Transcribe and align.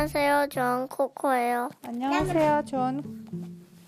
안녕하세요. 0.00 0.46
전 0.48 0.88
코코예요. 0.88 1.68
안녕하세요. 1.86 2.62
전 2.64 3.26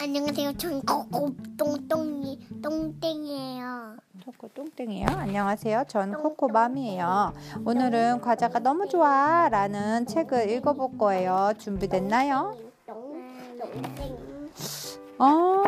안녕하세요. 0.00 0.56
전 0.56 0.82
코코 0.82 1.36
똥똥이 1.56 2.48
똥땡이에요. 2.60 3.94
코코 4.26 4.48
똥땡이에요. 4.48 5.06
안녕하세요. 5.08 5.84
전 5.86 6.12
코코맘이에요. 6.14 7.32
오늘은 7.64 8.22
과자가 8.22 8.58
너무 8.58 8.88
좋아라는 8.88 10.06
책을 10.06 10.50
읽어볼 10.50 10.98
거예요. 10.98 11.52
준비됐나요? 11.58 12.56
어, 15.20 15.62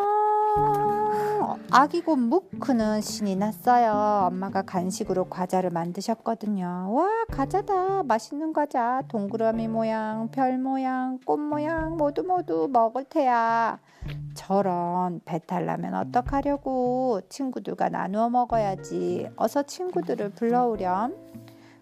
아기 1.75 2.03
곰 2.03 2.29
무크는 2.29 3.01
신이 3.01 3.37
났어요. 3.37 4.27
엄마가 4.27 4.61
간식으로 4.61 5.31
과자를 5.31 5.71
만드셨거든요. 5.71 6.93
와, 6.93 7.09
과자다. 7.31 8.03
맛있는 8.03 8.53
과자. 8.53 9.01
동그라미 9.09 9.69
모양, 9.69 10.29
별 10.31 10.59
모양, 10.59 11.19
꽃 11.25 11.39
모양 11.39 11.97
모두 11.97 12.25
모두 12.25 12.69
먹을 12.71 13.05
테야. 13.05 13.79
저런 14.35 15.23
배탈 15.25 15.65
나면 15.65 15.95
어떡하려고 15.95 17.23
친구들과 17.31 17.89
나누어 17.89 18.29
먹어야지. 18.29 19.31
어서 19.37 19.63
친구들을 19.63 20.29
불러오렴. 20.33 21.17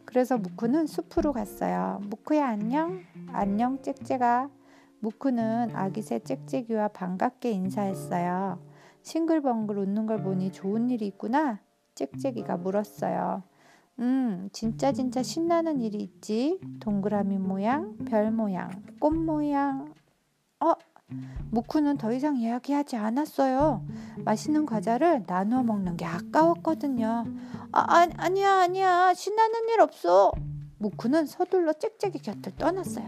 그래서 0.05 0.39
무크는 0.39 0.87
숲으로 0.87 1.33
갔어요. 1.33 1.99
무크야 2.03 2.47
안녕. 2.47 3.01
안녕 3.33 3.83
짹짹아. 3.83 4.51
무크는 5.01 5.75
아기 5.75 6.01
새 6.01 6.21
짹짹이와 6.21 6.89
반갑게 6.89 7.51
인사했어요. 7.51 8.70
싱글벙글 9.03 9.79
웃는 9.79 10.07
걸 10.07 10.23
보니 10.23 10.53
좋은 10.53 10.91
일이 10.91 11.07
있구나. 11.07 11.61
짹짹이가 11.95 12.57
물었어요. 12.59 13.43
음, 13.99 14.49
진짜 14.53 14.93
진짜 14.93 15.23
신나는 15.23 15.81
일이 15.81 15.99
있지. 15.99 16.61
동그라미 16.81 17.39
모양, 17.39 17.97
별 18.07 18.31
모양, 18.31 18.71
꽃 18.99 19.13
모양. 19.13 19.93
어, 20.61 20.73
무쿠는 21.51 21.99
더 21.99 22.13
이상 22.13 22.37
이야기하지 22.37 22.97
않았어요. 22.97 23.85
맛있는 24.25 24.65
과자를 24.65 25.25
나누어 25.27 25.63
먹는 25.63 25.97
게 25.97 26.05
아까웠거든요. 26.05 27.25
아, 27.73 27.81
아 27.81 28.09
아니야, 28.17 28.61
아니야. 28.61 29.13
신나는 29.15 29.69
일 29.69 29.81
없어. 29.81 30.33
무쿠는 30.79 31.27
서둘러 31.27 31.75
짹짹이 31.75 32.15
곁을 32.23 32.57
떠났어요. 32.57 33.07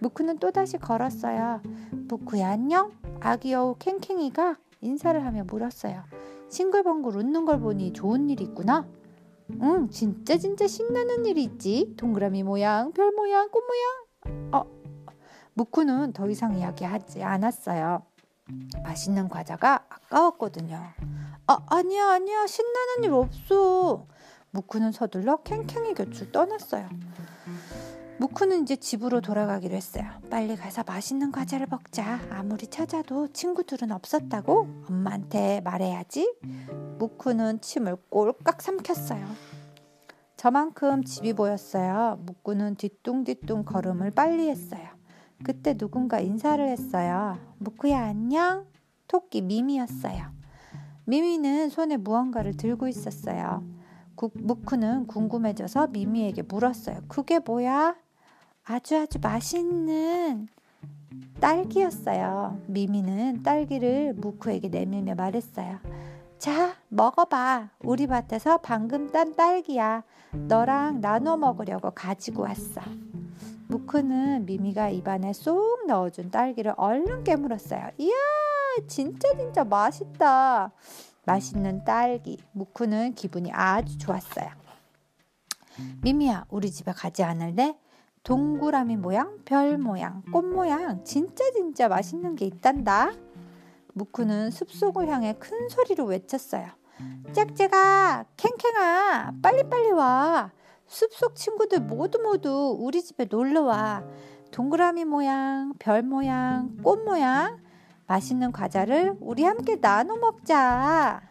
무쿠는 0.00 0.38
또다시 0.38 0.78
걸었어요. 0.78 1.60
무쿠야 1.90 2.50
안녕? 2.50 2.92
아기 3.20 3.52
여우 3.52 3.74
캥캥이가 3.78 4.56
인사를 4.80 5.24
하며 5.24 5.44
물었어요. 5.44 6.04
싱글벙글 6.48 7.16
웃는 7.16 7.44
걸 7.44 7.60
보니 7.60 7.92
좋은 7.92 8.30
일이 8.30 8.44
있구나. 8.44 8.88
응, 9.62 9.88
진짜 9.90 10.36
진짜 10.36 10.66
신나는 10.66 11.26
일이 11.26 11.42
있지. 11.44 11.94
동그라미 11.96 12.42
모양, 12.42 12.92
별 12.92 13.12
모양, 13.12 13.48
꽃 13.50 13.62
모양. 13.64 14.50
어, 14.52 14.64
무쿠는 15.54 16.12
더 16.12 16.28
이상 16.28 16.56
이야기하지 16.58 17.22
않았어요. 17.22 18.02
맛있는 18.82 19.28
과자가 19.28 19.86
아까웠거든요. 19.88 20.80
아, 21.46 21.58
아니야, 21.66 22.10
아니야. 22.10 22.46
신나는 22.46 23.04
일 23.04 23.12
없어. 23.12 24.06
무쿠는 24.50 24.92
서둘러 24.92 25.38
캥캥이 25.42 25.94
곁을 25.94 26.32
떠났어요. 26.32 26.88
무쿠는 28.20 28.62
이제 28.62 28.74
집으로 28.74 29.20
돌아가기로 29.20 29.76
했어요. 29.76 30.04
빨리 30.28 30.56
가서 30.56 30.82
맛있는 30.84 31.30
과자를 31.30 31.68
먹자. 31.70 32.18
아무리 32.30 32.66
찾아도 32.66 33.28
친구들은 33.28 33.92
없었다고 33.92 34.68
엄마한테 34.88 35.60
말해야지. 35.60 36.34
무쿠는 36.98 37.60
침을 37.60 37.96
꼴깍 38.10 38.60
삼켰어요. 38.60 39.24
저만큼 40.36 41.04
집이 41.04 41.34
보였어요. 41.34 42.18
무쿠는 42.24 42.74
뒤뚱뒤뚱 42.74 43.64
걸음을 43.64 44.10
빨리 44.10 44.48
했어요. 44.48 44.88
그때 45.44 45.76
누군가 45.76 46.18
인사를 46.18 46.66
했어요. 46.68 47.38
무쿠야 47.58 48.00
안녕? 48.00 48.66
토끼 49.06 49.42
미미였어요. 49.42 50.32
미미는 51.04 51.70
손에 51.70 51.96
무언가를 51.96 52.56
들고 52.56 52.88
있었어요. 52.88 53.64
구, 54.16 54.30
무쿠는 54.34 55.06
궁금해져서 55.06 55.86
미미에게 55.88 56.42
물었어요. 56.42 57.02
그게 57.06 57.38
뭐야? 57.38 57.96
아주 58.70 58.98
아주 58.98 59.18
맛있는 59.18 60.46
딸기였어요. 61.40 62.60
미미는 62.66 63.42
딸기를 63.42 64.12
무쿠에게 64.12 64.68
내밀며 64.68 65.14
말했어요. 65.14 65.78
자, 66.36 66.76
먹어봐. 66.88 67.70
우리 67.80 68.06
밭에서 68.06 68.58
방금 68.58 69.10
딴 69.10 69.34
딸기야. 69.34 70.04
너랑 70.32 71.00
나눠 71.00 71.38
먹으려고 71.38 71.90
가지고 71.92 72.42
왔어. 72.42 72.82
무쿠는 73.68 74.44
미미가 74.44 74.90
입안에 74.90 75.32
쏙 75.32 75.86
넣어준 75.86 76.30
딸기를 76.30 76.74
얼른 76.76 77.24
깨물었어요. 77.24 77.88
이야, 77.96 78.14
진짜 78.86 79.34
진짜 79.34 79.64
맛있다. 79.64 80.72
맛있는 81.24 81.84
딸기. 81.84 82.38
무쿠는 82.52 83.14
기분이 83.14 83.50
아주 83.50 83.96
좋았어요. 83.96 84.50
미미야, 86.02 86.44
우리 86.50 86.70
집에 86.70 86.92
가지 86.92 87.22
않을래? 87.22 87.74
동그라미 88.22 88.96
모양, 88.96 89.38
별 89.44 89.78
모양, 89.78 90.22
꽃 90.32 90.44
모양 90.44 91.04
진짜 91.04 91.44
진짜 91.52 91.88
맛있는 91.88 92.36
게 92.36 92.46
있단다. 92.46 93.12
무쿠는 93.94 94.50
숲속을 94.50 95.08
향해 95.08 95.34
큰 95.38 95.68
소리로 95.68 96.04
외쳤어요. 96.04 96.66
짹짹아, 97.32 98.24
캥캥아, 98.36 99.32
빨리빨리 99.42 99.90
와. 99.92 100.52
숲속 100.86 101.34
친구들 101.34 101.80
모두 101.80 102.18
모두 102.20 102.76
우리 102.78 103.02
집에 103.02 103.26
놀러 103.28 103.62
와. 103.62 104.02
동그라미 104.50 105.04
모양, 105.04 105.74
별 105.78 106.02
모양, 106.02 106.76
꽃 106.82 107.04
모양, 107.04 107.58
맛있는 108.06 108.52
과자를 108.52 109.16
우리 109.20 109.44
함께 109.44 109.80
나눠 109.80 110.16
먹자. 110.16 111.27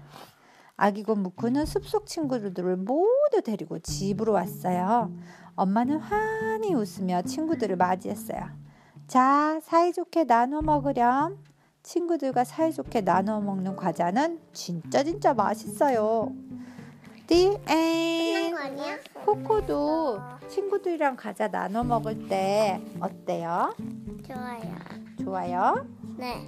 아기곰 0.78 1.24
무쿠는 1.24 1.66
숲속 1.66 2.06
친구들을 2.06 2.78
모두 2.78 3.42
데리고 3.44 3.80
집으로 3.80 4.34
왔어요. 4.34 5.12
엄마는 5.56 5.98
환히 5.98 6.76
웃으며 6.76 7.24
친구들을 7.24 7.76
맞이했어요. 7.76 8.40
자, 9.08 9.60
사이좋게 9.64 10.26
나눠 10.26 10.62
먹으렴. 10.62 11.40
친구들과 11.82 12.44
사이좋게 12.44 13.02
나눠 13.02 13.40
먹는 13.42 13.76
과자는 13.76 14.40
진짜 14.54 15.04
진짜 15.04 15.34
맛있어요. 15.34 16.32
The 17.26 17.58
end. 17.70 18.58
코코도 19.26 20.20
친구들이랑 20.48 21.16
과자 21.16 21.48
나눠 21.48 21.84
먹을 21.84 22.28
때 22.28 22.80
어때요? 23.00 23.74
좋아요. 24.28 24.76
좋아요? 25.24 25.88
네. 26.18 26.48